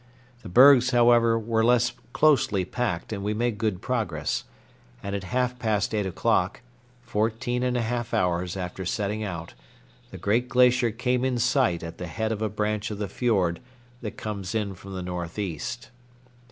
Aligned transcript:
The 0.41 0.49
bergs, 0.49 0.89
however, 0.89 1.37
were 1.37 1.63
less 1.63 1.91
closely 2.11 2.65
packed 2.65 3.13
and 3.13 3.23
we 3.23 3.35
made 3.35 3.59
good 3.59 3.83
progress, 3.83 4.45
and 5.03 5.15
at 5.15 5.25
half 5.25 5.59
past 5.59 5.93
eight 5.93 6.07
o'clock, 6.07 6.61
fourteen 7.03 7.61
and 7.61 7.77
a 7.77 7.83
half 7.83 8.11
hours 8.11 8.57
after 8.57 8.83
setting 8.83 9.23
out, 9.23 9.53
the 10.09 10.17
great 10.17 10.49
glacier 10.49 10.89
came 10.89 11.23
in 11.23 11.37
sight 11.37 11.83
at 11.83 11.99
the 11.99 12.07
head 12.07 12.31
of 12.31 12.41
a 12.41 12.49
branch 12.49 12.89
of 12.89 12.97
the 12.97 13.07
fiord 13.07 13.59
that 14.01 14.17
comes 14.17 14.55
in 14.55 14.73
from 14.73 14.95
the 14.95 15.03
northeast. 15.03 15.91